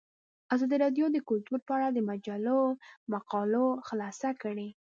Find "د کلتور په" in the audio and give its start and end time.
1.11-1.71